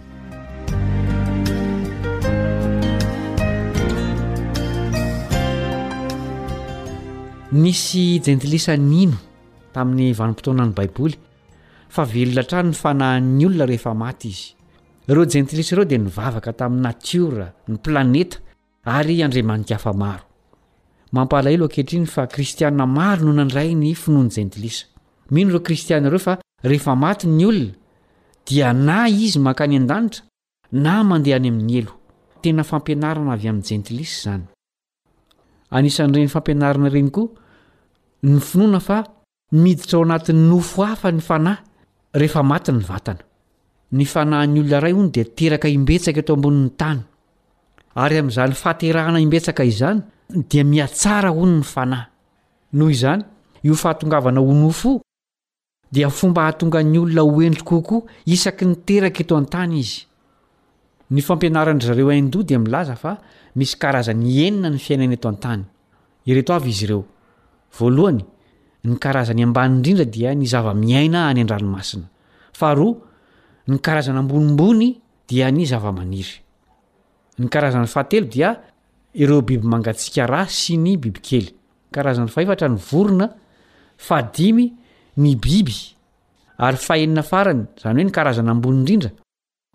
[7.63, 9.19] nisy jentilisa nyino
[9.73, 11.17] tamin'ny vanimpotoana ny baiboly
[11.95, 14.47] fa velolatrano ny fanahan'ny olona rehefa maty izy
[15.09, 18.39] ireo jentilisa ireo di nivavaka tamin'ny natiore ny planeta
[18.85, 20.25] ary andriamanikafa maro
[21.13, 24.87] mampalahelo akehitriny fa kristiaa maro no nandray ny finoany jentilis
[25.31, 27.73] mino ireo kristiana reo fa rehefamaty ny olona
[28.47, 30.25] dia na izy mankany an-danitra
[30.73, 31.93] na mandeha any amin'ny elo
[32.43, 34.45] tena fampianarana avy amn'ny jentilis zany
[35.71, 37.29] asan''reny fampianarana reny koa
[38.23, 38.99] ny finoana fa
[39.53, 41.59] miditra o anatin'ny nofo hafa ny fanahy
[42.15, 43.23] rehefa matyny vatana
[43.93, 47.01] ny fanahy ny olona ray ono di teraka imbetsaka etoambon'nytany
[47.95, 50.03] ary amin'izany faterahana imbetsaka izany
[50.49, 52.07] dia miatsara ony ny fanahy
[52.73, 53.23] noho izany
[53.67, 54.93] iofahatongavana ho nofo
[55.93, 60.07] dia fomba ahatongany olona oendry kokoa isaky ny teraka eto antany izy
[61.11, 63.19] ny fampianaranzareo aindo dia milaza fa
[63.59, 65.65] misy karazan'ny enina ny fiainany eto antany
[66.31, 67.03] ireto avy izy ireo
[67.79, 68.23] voalohany
[68.87, 72.07] ny karazany ambany indrindra dia ny zava-miaina any andranomasina
[72.55, 72.95] faharoa
[73.67, 74.95] ny karazana ambonimbony
[75.27, 76.50] dia ny zava-maniry
[77.41, 78.51] ny karazany fahatelo dia
[79.15, 81.49] ireo biby mangatsika ra sy ny bibikely
[81.97, 83.29] a ny vorona
[84.09, 84.71] ay
[85.23, 85.77] ny biby
[86.59, 89.11] aryahnina farany zanyoe n aazna abondnda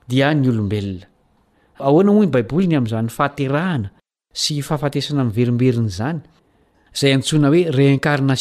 [0.07, 1.05] dia ny olobelona
[1.81, 3.89] aanao ny baiboiny a'zany fahahana
[4.33, 6.19] sy fahafatesana am'ny verimberiny zany
[6.99, 8.31] zay antona hoeriaaion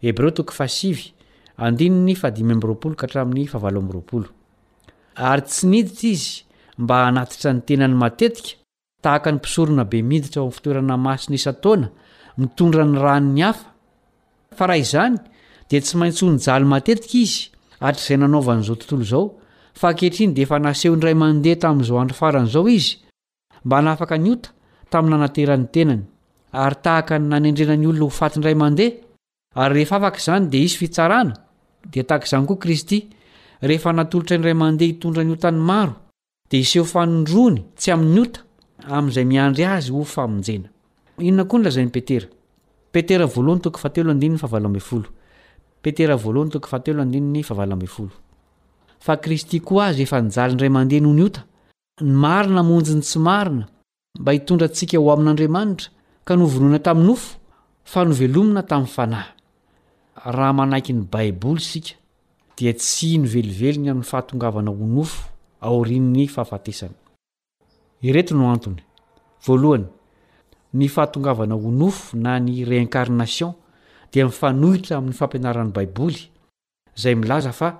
[0.00, 1.17] a'
[1.64, 4.22] andinyny fadimy mroaolo ka htramin'ny fahvalo amroaoo
[5.30, 6.28] ary tsy nidita izy
[6.82, 8.50] mba anatitra ny tenany matetika
[9.02, 11.88] tahaka ny mpisorona be miditra ao am'n fitoerana masiny isatona
[12.40, 17.32] mitondra ny ran'ny hafa hzyde tsy maintsy onjy mateika iz
[17.88, 24.48] atr'zay nanon'zao tnoaehiny da nasehonrayandeha tam'zaoadrofaranzao imba afak ny ota
[24.92, 26.02] tamin'ny anateran'ny tenany
[26.64, 28.98] ary tahakany nanendrenany olona hofatynray mandeha
[29.60, 31.34] ary rehefa afakzany de iyfarana
[31.90, 32.98] dia tahak izany koa kristy
[33.68, 35.94] rehefa natolotra indray mandeha hitondra nyotany maro
[36.50, 38.40] dia iseho fanondrony tsy amin'ny ota
[38.96, 41.90] amin'izay miandry azy ho famonjenainonaoa an
[45.82, 47.42] peterpe
[49.06, 51.40] fa kristy koa azy ehefa nijaly nydray mandeha noho ny ota
[52.02, 53.64] ny marina monjiny tsy marina
[54.20, 55.88] mba hitondra antsika ho amin'andriamanitra
[56.26, 57.30] ka novonoana taminyofo
[57.92, 59.28] fa novelomina tamin'ny fanahy
[60.24, 61.94] raha manaiky ny baiboly sika
[62.56, 65.28] dia tsy nyvelivelony amin'ny fahatongavana ho nofo
[65.60, 66.94] aorin' ny fahafatesany
[68.02, 68.82] ireti no antony
[69.46, 69.86] voalohany
[70.74, 73.54] ny fahatongavana ho nofo na ny reincarnation
[74.12, 76.20] dia mifanohitra amin'ny fampianaran'ny baiboly
[76.96, 77.76] izay milaza fa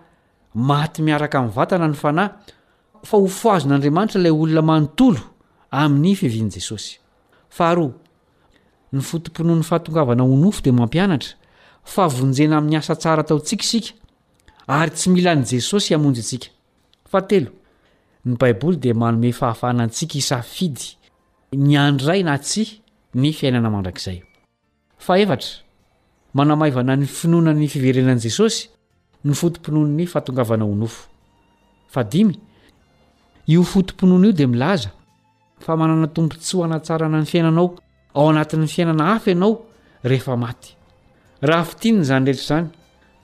[0.55, 2.31] maty miaraka amin'ny vatana ny fanahy
[3.03, 5.21] fa hofoazon'andriamanitra ilay olona manontolo
[5.71, 7.01] amin'ny fivian' jesosy
[7.51, 7.93] faharoa
[8.93, 11.38] ny fotomponoa 'ny fahatongavana ho nofo dia mampianatra
[11.95, 13.91] fa vonjena amin'ny asa tsara taontsikaisika
[14.79, 16.49] ary tsy mila ni jesosy hamonjy ntsika
[17.11, 17.51] fa telo
[18.27, 20.85] ny baiboly dia manome fahafahana antsika isafidy
[21.67, 22.63] ny andrray na tsi
[23.21, 24.19] ny fiainana mandrakizay
[25.05, 25.51] fa efatra
[26.39, 28.61] manamaivana ny finoana ny fiverenan'i jesosy
[29.27, 31.03] ny fotompinona ny fatongavana nofo
[31.93, 32.35] fa dimy
[33.53, 34.91] io fotompinona io dia milaza
[35.65, 37.67] fa manana tombontsy ho anatsarana ny fiainanao
[38.19, 39.53] ao anatin'ny fiainana hafa ianao
[40.05, 40.78] rehefa maty
[41.43, 42.71] raha itinny izany rehetra izany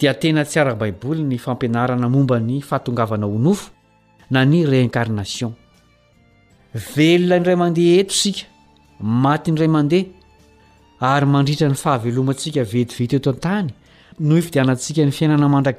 [0.01, 3.71] dia tena tsi arabaiboly ny fampianarana mombany fahatongavana onofo
[4.31, 5.53] na ny reinarnation
[6.97, 8.47] velona inray mandeha eto sika
[9.23, 10.05] maty inray mandeha
[11.11, 13.71] ary mandritra ny fahavelomantsika vetivit eatany
[14.21, 15.71] noiaantsikany fainaanaayn'o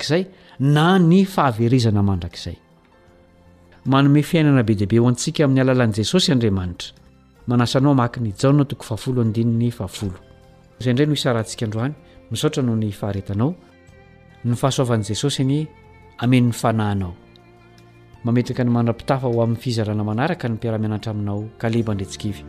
[10.86, 11.96] ayaa no isarantsikandroany
[12.32, 13.52] misaotra noho ny faharetanao
[14.50, 15.60] ny fahasoavan'i jesosy gny
[16.26, 17.12] amenn'ny fananao
[18.26, 22.42] mametaka ny mandra-pitafa ho amin'ny fizalana manaraka ny mpiaramianatra aminao ka le mba ndretsikify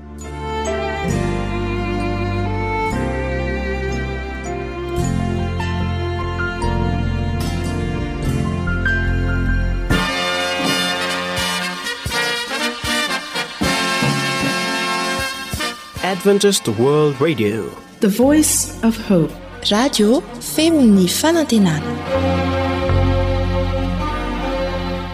[16.10, 17.68] adventise word radio
[18.00, 19.36] the voice of hope
[19.72, 20.20] radio
[20.54, 21.92] femo ny fanantenana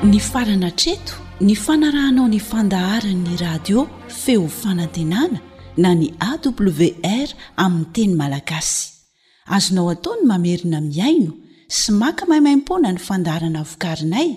[0.05, 5.41] ny farana treto ny fanarahanao nyfandaharanny radio feo fanantenana
[5.77, 8.91] na ny awr aminy teny malagasy
[9.47, 11.33] azonao ataony mamerina miaino
[11.69, 14.29] sy maka maimaimpona ny fandaharana vokarinay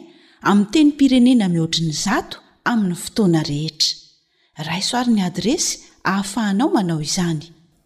[0.41, 3.91] ami teny pirenena mihoatriny zato amin'ny fotoana rehetra
[4.68, 7.55] raisoarin'ny adresy hahafahanao manao izany